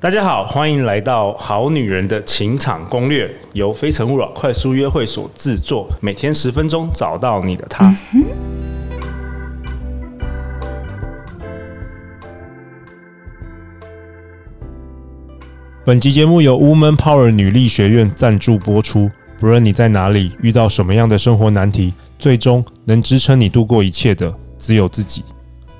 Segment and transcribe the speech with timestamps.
[0.00, 7.92] 大家好，欢迎来到《好女人的情场攻略》，由非诚勿扰快速约会所制作，每天十分钟，找到你的他。
[15.84, 19.10] 本集节目由 Woman Power 女力学院赞助播出。
[19.40, 25.24] 不论你在哪里，遇到什么样的生活难题，最终能支撑你度过一切的，只有自己。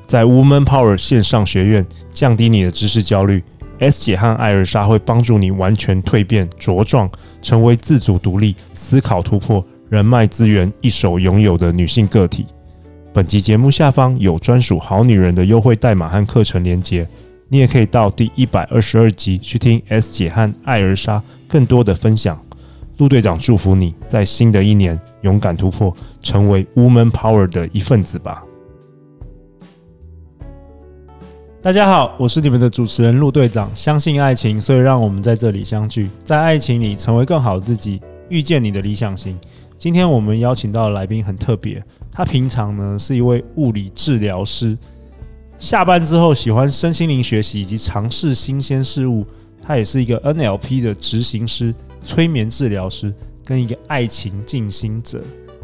[0.06, 3.44] 在 Woman Power 线上学院，降低你的知识焦虑。
[3.78, 7.10] S 姐和艾尔莎会帮助你完全蜕变茁壮，
[7.40, 12.44] 成为自主独立、思考突破、人脉资源一手拥有的女性个体。
[13.12, 17.06] 本集节目下方有专属好女人的优惠代码和课程连接，
[17.48, 22.38] 你也可以到第一百二十二集去听 S 姐和艾尔莎更多的分享。
[22.98, 28.42] 陆队长祝福你在新的一年勇敢突破，成为 Woman Power 的一份子吧。
[31.60, 33.68] 大家好，我是你们的主持人陆队长。
[33.74, 39.36] 相信爱情，所以让我们在这里相聚，在爱情里成为更好的自己，遇见你的理想型。
[39.76, 44.78] 今天我们邀请到的来宾很特别，他平常呢是一位物理治疗师，
[45.58, 49.26] 下班之后喜欢身心灵学习以及尝试新鲜事物。
[49.60, 51.74] 他也是一个 NLP 的执行师、
[52.04, 53.12] 催眠治疗师，
[53.44, 55.20] 跟一个爱情静心者。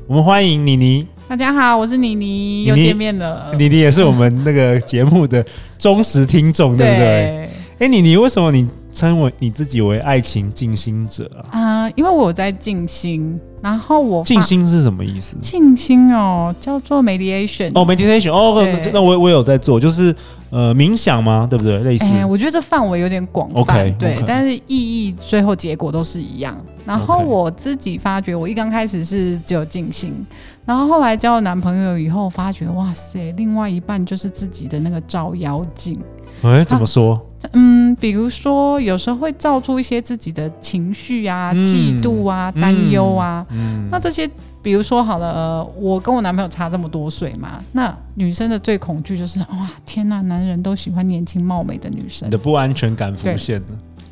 [0.06, 1.06] 我们欢迎妮妮。
[1.26, 3.54] 大家好，我是妮妮，又见面了。
[3.56, 5.42] 妮妮也是我们那个节目的
[5.78, 7.06] 忠实听众，对不对？
[7.06, 11.48] 哎、欸，妮妮，为什么你称为你自己为爱情静心者啊？
[11.52, 15.36] 啊、呃，因为我在静心，然后我静心是什么意思？
[15.40, 17.72] 静心哦，叫做 meditation。
[17.74, 20.14] 哦，meditation，哦，那我我有在做，就是。
[20.50, 21.48] 呃，冥想吗？
[21.50, 21.80] 对不对？
[21.80, 22.04] 类似。
[22.04, 24.24] 哎、欸，我觉得这范围有点广泛，okay, 对，okay.
[24.24, 26.56] 但是意义最后结果都是一样。
[26.86, 30.24] 然后我自己发觉，我一刚开始是只有静心，
[30.64, 35.98] 然后后来交了男朋友以后，发觉哇塞，另外一半就是自己的那个照妖镜。
[36.44, 37.20] 哎、欸，怎么说？
[37.52, 44.28] 嗯，比如说有时候会造出一些自己的情绪啊、嗯、嫉妒啊、担忧啊、嗯，那这些。
[44.64, 53.66] 比如说好了，呃，我跟我男朋友差这么多岁嘛，那女生的最恐惧就是哇，天呐，男人都喜欢年轻貌美的女生，你的不安全感浮现了，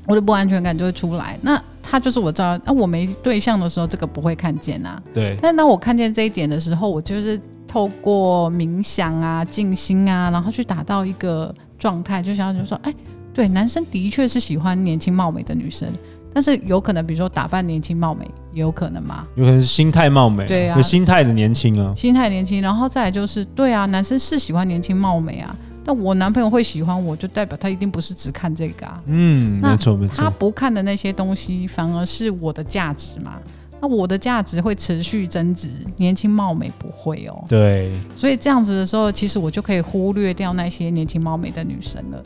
[0.07, 1.39] 我的不安全感就会出来。
[1.41, 5.03] 那他就是我知道，那我没对象的时候，这个不会看见啊。
[5.15, 5.39] 对。
[5.41, 7.41] 但当我看见这一点的时候，我就是
[7.73, 12.95] 透过冥想啊、静心啊，然后去达到一个状态，就想要就说，哎，
[13.33, 15.91] 对，男生的确是喜欢年轻貌美的女生。
[16.35, 19.27] 但是有可能，比如说打扮年轻貌美，也有可能吗？
[19.37, 22.61] 有可能是心态貌美，对啊，心态的年轻啊，心态年轻。
[22.61, 25.57] 然后再来就是，对啊，男生是喜欢年轻貌美啊。
[25.83, 29.03] 但我男朋友会喜欢我，就代表他一定不是只看这个啊。
[29.07, 30.23] 嗯，没错没错。
[30.23, 33.39] 他不看的那些东西，反而是我的价值嘛。
[33.83, 37.45] 那我的价值会持续增值，年轻貌美不会哦。
[37.49, 37.91] 对。
[38.17, 42.23] 所以这样子的时候，其实我就可以忽略掉那些年轻貌美的女生了，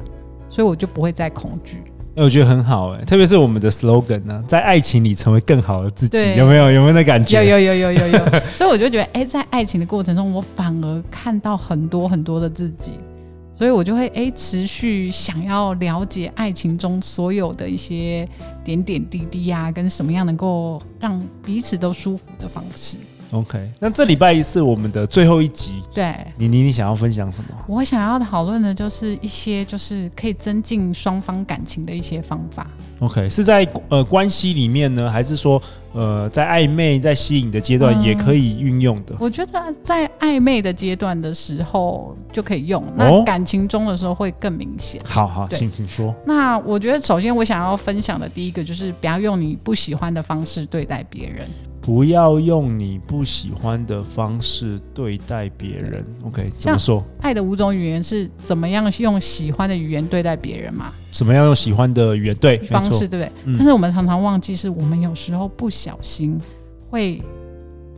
[0.51, 1.83] 所以我就不会再恐惧。
[2.17, 6.71] 哎，我觉得很好哎，特别是我们的 slogan 呢，在爱情里成为更好的自己，有没有？
[6.71, 7.43] 有没有那感觉？
[7.43, 8.19] 有有有有有有。
[8.55, 12.93] 所以我就觉得，哎，在爱情的过程中，我反而看到很多很多的自己，
[13.57, 18.29] 所以我就会哎持续想要了解爱情中所有的一些
[18.63, 22.99] 点点滴滴呀、啊，跟什么样能够让彼此都舒服的方式。
[23.33, 25.83] OK，那这礼拜一是我们的最后一集。
[25.93, 27.49] 对，你你，你想要分享什么？
[27.67, 32.71] 我想要讨论的就是一些就是可以增进双方感情的一些方法。
[33.01, 35.61] OK，是在呃关系里面呢，还是说
[35.93, 39.15] 呃在暧昧、在吸引的阶段也可以运用的？
[39.15, 45.01] 嗯，我觉得在暧昧的阶段的时候就可以用，那感情中的时候会更明显。
[45.03, 45.07] 哦。
[45.07, 46.13] 好好，请请说。
[46.27, 51.49] 那我觉得首先我想要分享的第一个就是不要用你不喜欢的方式对待别人。
[51.81, 56.05] 不要用你不喜欢的方式对待别人。
[56.25, 57.01] OK，怎么说？
[57.21, 60.93] 爱的五种语言是怎么样用喜欢的语言对待别人嘛？
[61.13, 63.33] 怎么样用喜欢的语言对方式，对不对？
[63.45, 63.55] 嗯。
[63.57, 66.37] 但是我们常常忘记，是我们有时候不小心
[66.91, 67.23] 会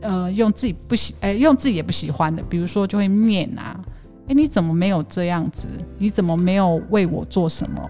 [0.01, 3.79] 呃用自己不喜哎用自己也不喜欢的，比如说就会念啊，
[4.27, 5.67] 哎你怎么没有这样子？
[5.97, 7.81] 你怎么没有为我做什么？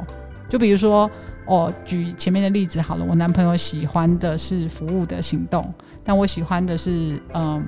[0.49, 1.09] 就比如说，
[1.45, 5.71] 哦，举前面的例子好了，我男朋友喜欢的是服务的行动。
[6.03, 7.63] 但我喜欢的是嗯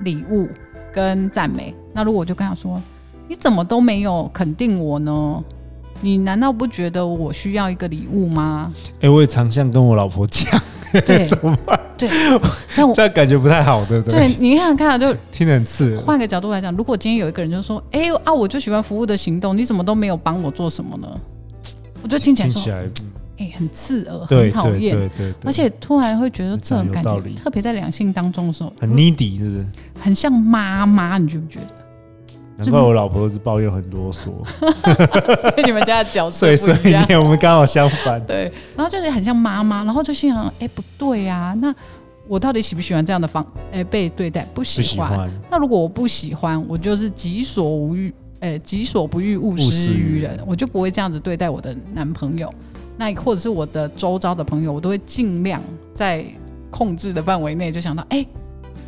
[0.00, 0.46] 礼物
[0.92, 1.74] 跟赞美。
[1.94, 2.78] 那如果我就跟他说
[3.26, 5.42] ：“你怎么都没有肯定我呢？
[6.02, 8.70] 你难道不觉得我需要一个礼物吗？”
[9.00, 10.60] 哎、欸，我也常像跟我老婆讲，
[11.06, 11.80] 对， 怎么办？
[11.96, 12.08] 对，
[12.76, 14.28] 但我 这感觉不太好，对不对？
[14.28, 15.96] 对，你看看，就听得很刺。
[15.96, 21.08] 换个角度来讲，如果今天有一个人就说：“哎、欸、啊，我就喜欢服务的行动，你怎么都没有帮我做什么呢？”
[22.02, 22.62] 我就听起来说。
[23.38, 29.66] 哎、欸，很刺耳，很讨厌，对对对，而且突然会觉得这种感觉，特别在两性当中的时候，很 needy，是不是？
[30.00, 31.66] 很像妈妈，你觉不觉得？
[32.58, 34.30] 难怪我老婆是抱怨很啰嗦，
[35.42, 38.18] 所以你们家的角色碎碎念，我们刚好相反。
[38.24, 41.74] 对，然后就是很像妈妈，然后就心想，哎、欸，不对呀、啊，那
[42.26, 44.48] 我到底喜不喜欢这样的方，哎、欸，被对待？
[44.54, 45.30] 不喜欢。
[45.50, 48.10] 那如果我不喜欢，我就是己所无欲，
[48.40, 52.50] 哎、欸，己所不欲，勿施于人，我就不会这样子对待我的男朋友，
[52.96, 55.60] 那或者是我的周遭的朋友，我都会尽量
[55.92, 56.24] 在
[56.70, 58.28] 控制的范围内，就想到，哎、欸。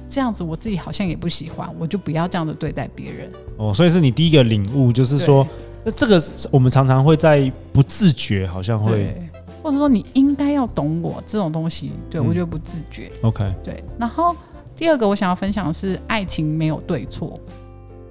[0.09, 3.31] 这样子我自己好像也不喜欢，我就不要这样的对待别人。
[3.59, 5.47] 哦，所以是你第一个领悟，就是说，
[5.85, 9.15] 那这个我们常常会在不自觉，好像会，
[9.63, 13.11] 或者说你应该要懂我这种东西，对、嗯、我觉得不自觉。
[13.21, 13.85] OK，对。
[13.99, 14.35] 然后
[14.75, 17.39] 第二个我想要分享的是，爱情没有对错。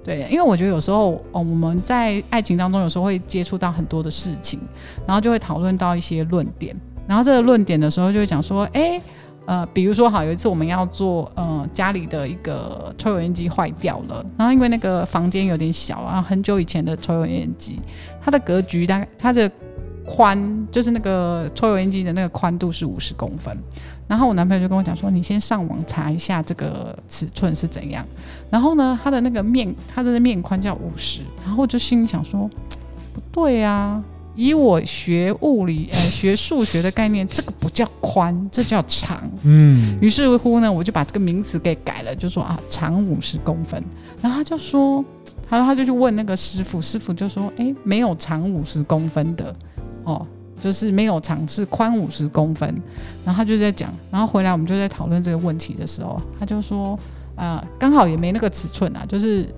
[0.04, 4.60] 对，因为我觉得有时候哦，我们在爱情当中有时候会接触到很多的事情，
[5.04, 6.74] 然后就会讨论到一些论点，
[7.06, 9.00] 然后这个论点的时候就会讲说，哎。
[9.48, 17.80] 呃，比如说，好，有一次我们要做，呃，家里的一个抽油烟机坏掉了，然后因为那个房间有点小，啊很久以前的抽油烟机，
[18.20, 19.50] 它的格局大概它的
[20.04, 23.56] 宽就是那个抽油烟机的那个宽度是五十公分，
[24.06, 28.06] 然后我男朋友就跟我讲说，你先上网查一下这个尺寸是怎样，
[28.50, 32.46] 然后呢，它的那个面，它的面宽叫五十，然后我就心里想说，
[33.14, 34.04] 不对啊。
[34.38, 39.28] 以我学物理、呃学数学的概念，这个不叫宽，这叫长。
[39.42, 43.82] 嗯，于是乎呢，我就把这个名词给改了，就说啊，长五十公分。
[44.22, 45.04] 然后他就说，
[45.50, 49.52] 然后他就去问那个师傅，师傅就说，哎，没有长五十公分的，
[50.04, 50.24] 哦，
[50.62, 52.72] 就是没有长，是宽五十公分。
[53.24, 56.92] 然后他就在讲，然后回来我们就在讨论这个问题的时候，他就说，
[57.34, 59.52] 啊、呃，刚好也没那个尺寸啊，就是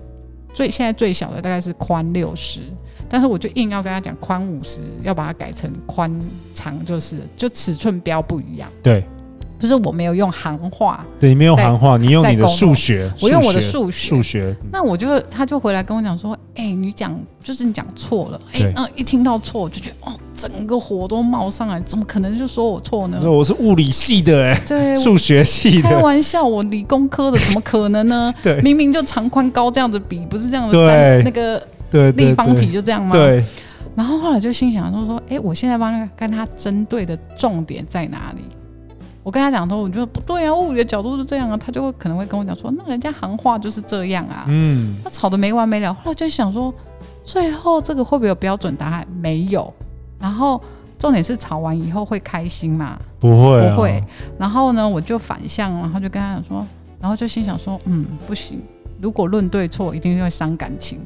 [0.53, 2.61] 最现在最小的大概是宽六十。
[3.09, 6.09] 但是我就硬要跟他讲宽五十，要把它改成宽
[6.53, 8.71] 长，就是就尺寸标不一样。
[8.81, 9.03] 对，
[9.61, 11.05] 就是我没有用行话。
[11.19, 13.09] 对，你没有行话，你用你的数学。
[13.21, 14.09] 我用我的数学。
[14.09, 14.55] 数学。
[14.71, 18.41] 那我就他就回来跟我讲说，哎、欸，你讲就是你讲错了。
[18.53, 23.21] 哎、欸，那一听到错，我就觉得哦，整个火都冒上来，怎么可能就说我错呢？
[23.29, 25.87] 我是物理系的、欸，哎，对，数学系的。
[25.87, 28.33] 开玩笑，我理工科的，怎么可能呢？
[28.41, 31.61] 对，明明就长宽高这样子比，不是这样的三那个。
[31.91, 33.11] 对，立方体就这样吗？
[33.11, 33.43] 对。
[33.93, 38.41] 然后后来就心想，就说：“哎，我现在帮他跟他针对的重点在哪里？”
[39.23, 44.97] 我跟他讲说：“我觉得不对啊，物理的角度是这样啊。”他就会可能会跟我讲说：“那人家行话就是这样啊。”嗯。
[45.03, 45.93] 他吵得没完没了。
[45.93, 46.73] 后来就想说，
[47.23, 49.07] 最后这个会不会有标准答案？
[49.21, 49.71] 没有。
[50.19, 50.61] 然后
[50.97, 52.97] 重点是吵完以后会开心吗？
[53.19, 54.03] 不会，不会。
[54.39, 56.67] 然后呢，我就反向，然后就跟他讲说，
[56.99, 58.63] 然后就心想说：“嗯，不行。
[58.99, 60.99] 如果论对错，一定会伤感情。”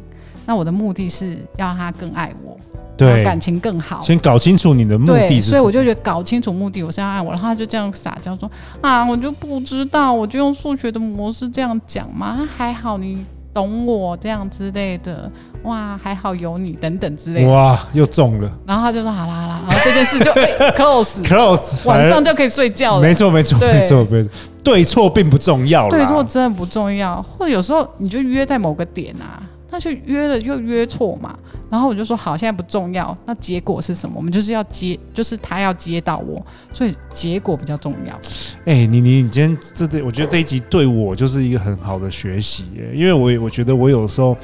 [0.48, 2.56] 那我的目的是要让他更爱我，
[2.98, 4.02] 对，感情更好。
[4.02, 5.42] 先搞清楚你的目的。
[5.42, 7.32] 所以我就觉得搞清楚目的，我是要爱我。
[7.32, 8.50] 然后他就这样撒娇说
[8.82, 12.48] ：“啊，我就不知道，我就用数学的模式这样讲嘛。
[12.58, 15.30] 还好你懂我这样之类的。
[15.64, 17.50] 哇，还好有你等等之类的。
[17.50, 18.52] 哇，又中了。
[18.66, 20.32] 然后他就说：好啦好啦，然后这件事就
[20.78, 23.02] close close，晚上就可以睡觉了。
[23.02, 24.30] 没错没错没错没错，
[24.64, 27.22] 对错并不重要，对错真的不重要。
[27.22, 29.42] 或者有时候你就约在某个点啊。
[29.72, 31.36] 那就约了又约错嘛，
[31.76, 34.16] 然后我就说好，现在不重要，那结果是什么？
[34.16, 36.42] 我们就是要接，就是他要接到我，
[36.72, 38.16] 所以结果比较重要。
[38.64, 44.38] 哎、欸，你你你今天这对，我觉得这一集对我就是一个很好的学习耶，因为我我觉得我有时候，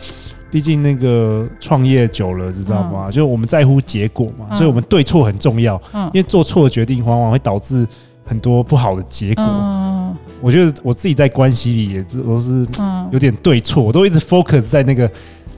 [0.52, 3.06] 毕竟那个创业久了，知道吗？
[3.06, 5.82] 嗯、就我们在乎结果嘛，嗯、所以我们对错很重要。
[5.94, 7.88] 嗯，因为做错的决定往往会导致
[8.26, 9.46] 很多不好的结果。
[9.48, 10.18] 嗯。
[10.42, 12.68] 我觉得我自己在关系里也都是
[13.12, 15.10] 有点对错，我都一直 focus 在那个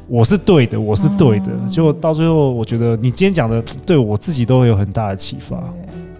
[0.07, 5.63] 我是对的，我是对的，结果到最后，我觉得你今天讲的对我自己都会有很大的启发。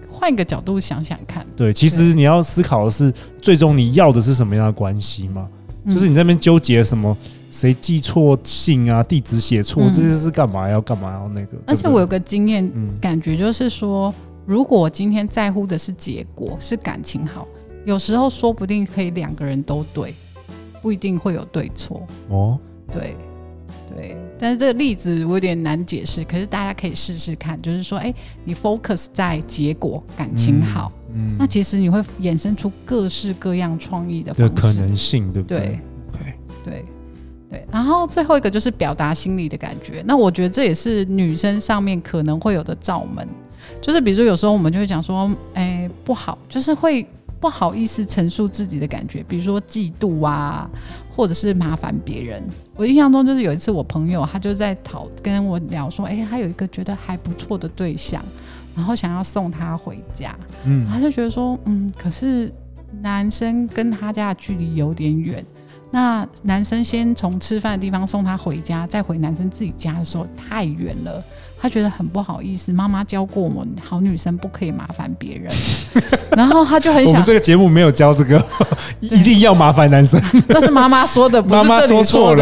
[0.10, 5.48] 换一个角度想想看，对，其实你要思考的是，最终你要的是什么样的关系吗？
[5.86, 7.16] 就是你在那边纠结什么，
[7.52, 11.58] 谁寄错信啊，地址写错，这些是干嘛要干嘛要那个？
[11.68, 12.72] 而且我有个经验，
[13.02, 14.14] 感觉就是说，
[14.46, 17.46] 如果今天在乎的是结果，是感情好。
[17.84, 20.16] 有时候说不定可以两个人都对，
[20.82, 22.58] 不一定会有对错哦。
[22.94, 23.14] 对
[23.96, 35.60] 对，但是这个例子我有点难解释，可是大家可以试试看，就是说，哎，你 focus 在结果，感情好，嗯，嗯，那其实你会衍生出各式各样创意的方式，的可能性，对不对？
[35.60, 36.34] 对。
[36.66, 36.86] 对。
[37.52, 37.66] 对。
[37.72, 43.28] 然后最后一个就是表达心里的感觉，那我觉得这也是女生上面可能会有的罩门，
[43.80, 47.08] 就是比如说有时候我们就会讲说，哎，不好，就是会。
[47.44, 50.66] 不好意思陈述自己的感觉，比如说嫉妒啊，
[51.14, 52.42] 或者是麻烦别人。
[52.74, 58.24] 我印象中就是有一次，我朋友他就在讨跟我聊说，哎，他有一个觉得还不错的对象，
[58.74, 60.34] 然后想要送他回家，
[60.64, 62.50] 嗯，他就觉得说，嗯，可是
[63.02, 65.46] 男生跟他家的距离有点远，
[65.94, 71.24] 那男生先从吃饭的地方送她回家，再回男生自己家的时候太远了，
[71.62, 72.74] 他觉得很不好意思。
[72.74, 75.54] 妈妈教过我们，好女生不可以麻烦别人，
[76.36, 77.14] 然后他就很想。
[77.14, 78.44] 我们这个节目没有教这个，
[79.02, 80.20] 一定要麻烦男生。
[80.50, 82.36] 那是妈妈说的，不是这里说，说错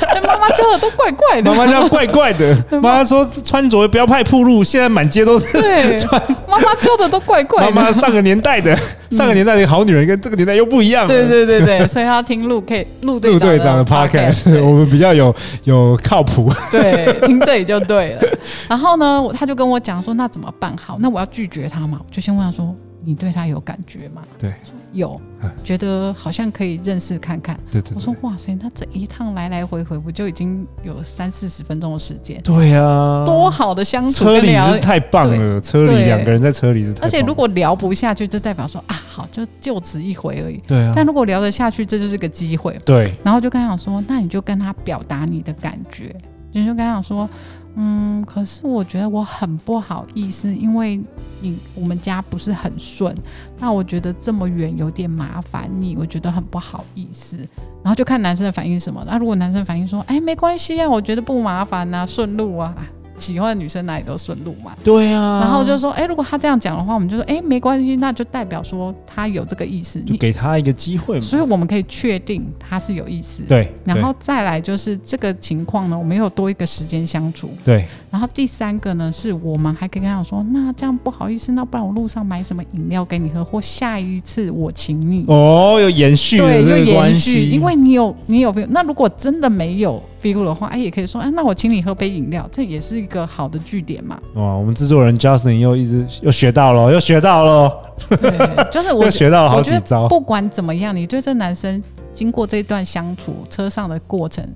[0.00, 0.22] 了。
[0.26, 2.56] 妈妈教的都怪怪的，妈妈教怪怪的。
[2.80, 6.20] 妈妈说穿着不要太暴露，现在满街都是穿。
[6.48, 7.70] 妈妈教的都怪怪的。
[7.70, 8.76] 妈妈上个年代的，
[9.10, 11.06] 上个年代的好女人跟这个年代又不一样。
[11.06, 15.34] 对对对对，所以要听陆可以陆队长的 podcast，我们比较有
[15.64, 16.50] 有靠谱。
[16.70, 18.22] 对，听这里就对了。
[18.68, 20.96] 然后呢，他就跟我讲说，那怎么办好？
[21.00, 21.98] 那我要拒绝他嘛？
[22.00, 22.74] 我就先问他说。
[23.04, 24.22] 你对他有感觉吗？
[24.38, 24.54] 对，
[24.92, 25.20] 有，
[25.64, 27.58] 觉得好像可以认识看看。
[27.70, 32.40] 对对，对，我说哇塞，他这一趟来来回回不就已经有三四十分钟的时间？
[32.42, 35.60] 对呀、啊，多好的相处，车里是太棒了。
[35.60, 40.56] 车里两个人在车里是太棒了，而且如果聊不下去，就代表说啊，好，就就此一回而已。
[40.66, 42.78] 对啊，但如果聊得下去，这就是个机会。
[42.84, 46.14] 对，然后就跟他讲说，那你就跟他表达你的感觉，
[46.52, 47.28] 你就跟他讲说。
[47.74, 51.00] 嗯，可是我觉得我很不好意思，因为
[51.40, 53.16] 你我们家不是很顺，
[53.58, 57.38] 那我觉得这么远有点麻烦你，我觉得很不好意思。
[57.82, 59.02] 然后就看男生的反应什么。
[59.06, 62.76] 那如果男生反应说，哎，没关系啊，我觉得不麻烦啊，顺路啊。
[63.22, 65.38] 喜欢的女生哪里都顺路嘛，对啊。
[65.40, 71.24] 然后就说，哎、欸，如果他这样讲的话，我们就说，哎、欸，没关系，那就代表说他有这个意思，就给他一个机会嘛。
[71.24, 73.42] 所以我们可以确定他是有意思。
[73.48, 73.72] 对。
[73.84, 77.48] 然后再来就是这个情况呢，我们有多一个时间相处。
[77.64, 77.86] 对。
[78.10, 85.24] 然后第三个呢，是我们还可以跟他说，那这样不好意思，那不然我路上买什么饮料给你喝，或下一次我请你。
[85.28, 86.38] 哦，有延续。
[86.38, 88.66] 对，有延续，因为你有你有没有？
[88.70, 90.02] 那如果真的没有。
[90.22, 94.18] Feel 的话，哎，也可以说，哎，那我请你喝杯饮料，这也是一个好的据点嘛。
[94.34, 97.72] 哇，我们制作人 Justin 又一直又学到了，又学到了。
[98.08, 100.08] 对，就是我 学到了好几招。
[100.08, 101.82] 不管怎么样，你对这男生
[102.14, 104.46] 经过这段相处车上的过程，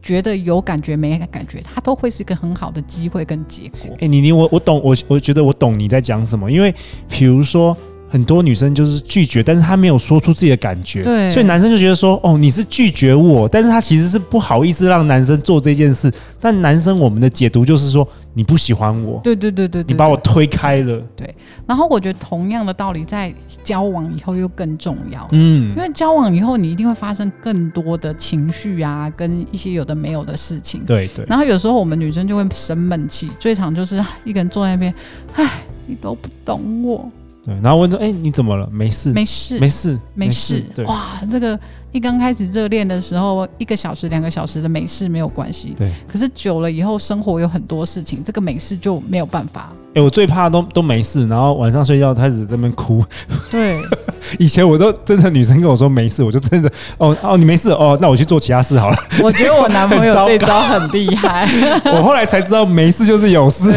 [0.00, 3.96] 觉得有感觉没感觉，他都会是一个很好的机会跟结果。
[4.00, 6.74] 哎，你你，我我懂，我我觉得我懂你在讲什么，因为
[7.08, 7.76] 比如说。
[8.08, 16.10] 很多女生就是拒绝，但是她没有说出自己的感觉，对，所以男生就觉得说，哦，你是拒绝我，但是他其实是不好意思让男生做这件事。
[16.40, 21.34] 但男生我们的解读就是说，你不喜欢我，对对对对，你把我推开了，对。
[21.66, 31.26] 然后我觉得同样的道理在交往以后又更重要，嗯，因为交往以后你一定会发生更多的情绪啊，跟一些有的没有的事情，对对。
[31.28, 34.94] 然后有时候我们女生就会生闷气，最常就是一个人坐在那边，
[35.34, 35.46] 唉，
[35.86, 37.10] 你都不懂我。
[37.48, 38.68] 对，然后问说：“哎，你怎么了？
[38.70, 40.62] 没事，没事，没事，没事。
[40.74, 41.58] 对，哇，这个
[41.92, 45.74] 一刚开始热恋的时候，一个小时、两个小时的没事没有关系。
[45.74, 49.72] 对，可是久了以后，生活有很多事情，这个没事就没有办法。
[49.94, 53.02] 哎，我最怕都都没事，然后晚上睡觉开始在那边哭。
[53.50, 53.80] 对，
[54.38, 58.96] 以前我都真的女生跟我说没事，我就真的哦哦，你没事哦，那我去做其他事好了。
[59.22, 61.48] 我觉得我男朋友 这招很厉害。
[61.86, 63.72] 我后来才知道，没事就是有事。”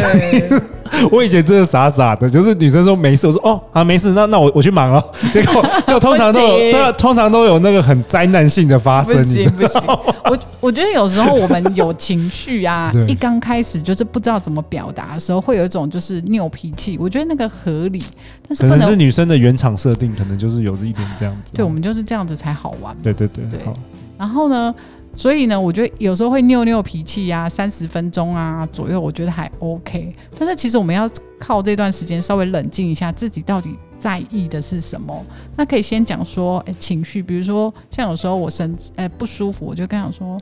[1.10, 5.02] 我以前真的傻傻的，就是女生说没事，我说哦啊没事，那那我我去忙了。
[5.32, 9.16] 结果就通常都有，都通常都有那个很灾难性的发生。
[9.16, 16.96] 不行不行，我我觉得有时候我们有情绪啊， 一刚开始就是不知道怎么表达的时候，会有一种就是拗脾气。
[16.98, 18.02] 我觉得那个合理，
[18.48, 21.52] 但是不能，可能是女生的原厂设定，可能就是有一点这样子。
[21.54, 22.96] 对，我们就是这样子才好玩。
[23.02, 23.64] 对对对，对。
[23.64, 23.74] 好
[24.18, 24.72] 然后呢？
[25.14, 30.14] 所以呢，我觉得有时候会拗拗脾气呀，三十分钟啊左右，我觉得还 OK。
[30.38, 35.24] 但是其实我们要靠这段时间稍微冷静一下，自己到底在意的是什么。
[35.56, 40.38] 那可以先讲说，诶，情绪，比如说像有时候我身诶不舒服，我就跟他说，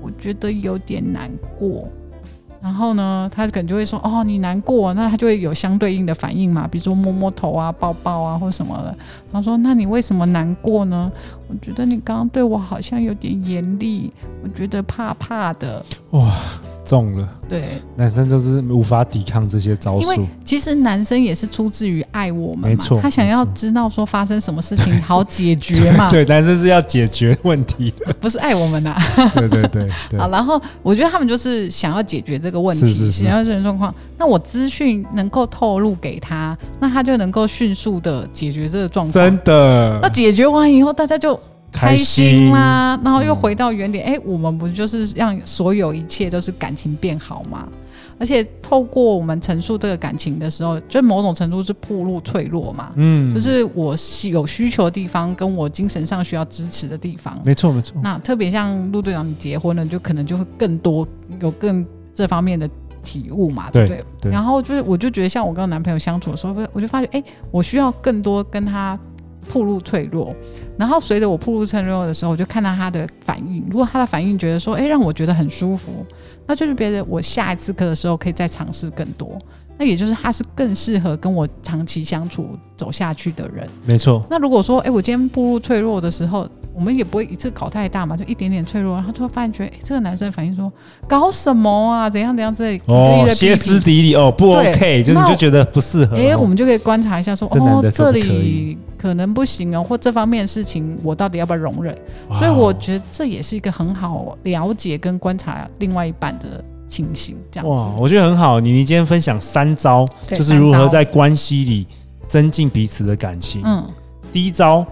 [0.00, 1.88] 我觉得有点难过。
[2.62, 8.96] 然后呢，他可能就会说：“哦，你难过，那他就会有相对应的反应嘛，比如说摸摸头啊、抱抱啊，或什么的。”
[9.32, 11.10] 他说：“那你为什么难过呢？
[11.48, 14.12] 我觉得你刚刚对我好像有点严厉，
[14.44, 16.32] 我觉得怕怕的。”哇。
[16.84, 17.64] 中了，对，
[17.96, 20.02] 男生就是无法抵抗这些招数。
[20.02, 26.10] 因为其实男生也是出自于爱我们嘛，没错，他想要知道说发生什么事情好解决嘛。
[26.10, 29.02] 对，男生是要解决问题的，不是爱我们呐、啊。
[29.34, 30.18] 对对对，对。
[30.18, 33.94] 好，然后我觉得他们就是想要解决这个问题，是是是，想要这种状况。
[34.18, 39.12] 那我资讯能够透露给他，那他就能够迅速的解决这个状况。
[39.12, 39.98] 真的。
[40.02, 41.38] 那解决完以后，大家就。
[41.72, 44.04] 开心啦，然后又回到原点。
[44.04, 47.66] 哎、嗯，我们不就是让所有一切都是感情变好吗？
[48.18, 52.92] 而且透过我们陈述这个感情的时候，就某种程度是暴露脆弱嘛。
[52.94, 53.96] 嗯，就是我
[54.30, 57.36] 有需求的地方，跟我精神上需要支持的地方。
[57.44, 57.96] 没错，没错。
[58.02, 61.08] 那特别像陆队长，你结婚了，就可能就会更多
[61.40, 62.68] 有更这方面的
[63.02, 64.04] 体悟嘛，对不对？
[64.20, 64.30] 对。
[64.30, 68.96] 然后就是，我就觉得像我跟我男朋友相处的时候，我就发觉，哎，我需要更多跟他。
[69.50, 70.34] 暴露脆弱。
[70.78, 73.64] 然后随着我暴露脆弱的时候，我就看到他的反应。
[73.70, 76.04] 如果他的反应觉得说，哎，让我觉得很舒服，
[76.46, 79.38] 那就是别人我下一次课的时候可以再尝试更多。
[79.78, 82.46] 那也就是他是更适合跟我长期相处
[82.76, 83.66] 走下去的人。
[83.86, 84.24] 没错。
[84.28, 90.70] 那如果说，哎，我今天暴露脆弱的时候，我们也不会一次搞太大嘛，就一点点脆弱，然后就会发现觉得，哎，这个男生反应说，
[91.08, 92.08] 搞什么啊？
[92.08, 92.54] 怎样怎样？
[92.54, 96.16] 这里哦，歇斯底里哦，不 OK，就你就觉得不适合。
[96.16, 101.92] 哎，我们就可以观察一下，说哦，这里可能不行哦，或这方面的事情，我到底要不要容忍？
[102.38, 106.62] 所以我觉得这也是一个很好了解跟观察另外一半的。
[106.88, 108.60] 情形这样哇，我觉得很好。
[108.60, 111.86] 妮妮今天分享三招，就是如何在关系里
[112.28, 113.62] 增进彼此的感情。
[113.64, 113.82] 嗯，
[114.30, 114.84] 第一招，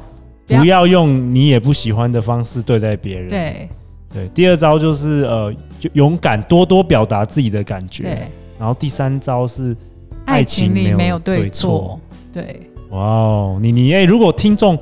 [0.47, 3.29] 不要用你也不喜欢的方式对待别人。
[3.29, 3.69] 对
[4.15, 4.29] 对。
[4.29, 8.05] 第二招就是呃，就勇敢多多表达自己的感觉。
[8.05, 8.19] 对。
[8.59, 9.77] 然后第三招是
[10.25, 12.01] 爱情里没有对错。
[12.33, 12.61] 对。
[12.91, 14.79] 哇哦，妮妮哎，如果听众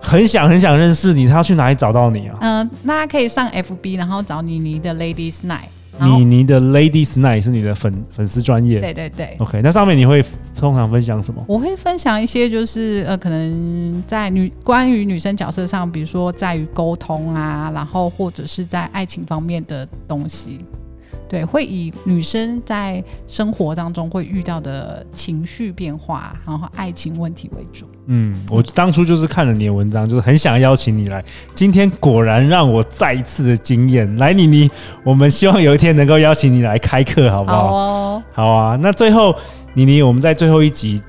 [0.00, 2.36] 很想很想认识你，他要去哪里找到你啊？
[2.40, 5.68] 嗯，那他可以上 FB，然后找妮妮的 Ladies Night。
[6.00, 10.24] 妮妮的 Ladies Night 是你的粉粉丝专业，对对对，OK，那上面你会
[10.56, 11.44] 通常分享什么？
[11.46, 20.64] 我会分享一些，就是呃，可能在女关于女生角色上，比如说在于沟通啊，然后或者是在爱情方面的东西。
[21.32, 27.86] 对，会以女生在生活当中会遇到的情绪变化，然后爱情问题为主。
[28.04, 31.24] 嗯，我当初就是看了你的文章，就是很想邀请你来。
[31.54, 34.14] 今天果然让我再一次的惊艳。
[34.18, 34.70] 来，妮妮，
[35.02, 37.68] 我们希望有一天能够邀请你来开课，好不好？
[37.68, 38.22] 好哦。
[38.34, 38.78] 好啊。
[38.82, 39.34] 那最后，
[39.72, 41.00] 妮妮，我们在最后一集，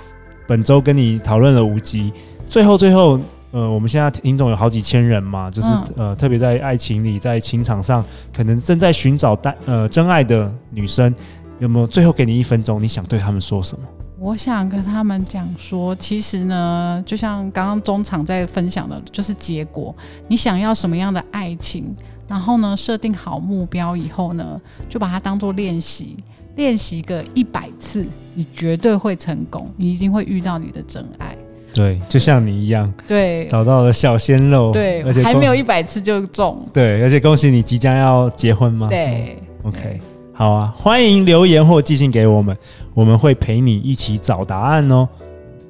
[0.47, 2.13] 本周跟你讨论了五集，
[2.47, 3.19] 最后最后。
[3.53, 8.03] 呃，我们现在听众有好几千人嘛，就是、嗯、呃，特别在爱情里，在情场上，
[8.35, 11.13] 可能正在寻找单呃真爱的女生，
[11.59, 13.85] 有没有最后给你一分钟，你想对他们说什么？
[14.17, 19.95] 我想跟他们讲说，其实呢，就像刚刚中场在分享的，就是结果，
[20.27, 21.95] 你想要什么样的爱情，
[22.27, 26.17] 然后呢，设定好目标以后呢，就把它当做练习，
[26.55, 31.37] 练习个一百次，你绝对会成功，你一定会遇到你的真爱。
[31.73, 38.87] 对，就像你一样，对，找到了小鲜肉，对，而且还没有一百次就中，对，而且恭喜你即将要结婚吗？
[38.89, 39.99] 对，OK，对
[40.33, 42.55] 好啊，欢迎留言或寄信给我们，
[42.93, 45.07] 我们会陪你一起找答案哦。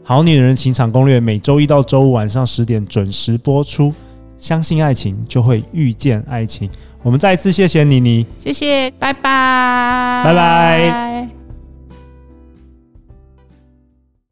[0.03, 3.93] 好女人情场攻略每周一到周五晚上十点准时播出，
[4.37, 6.69] 相信爱情就会遇见爱情。
[7.01, 11.32] 我们再一次谢谢妮妮，谢谢，拜拜，拜拜。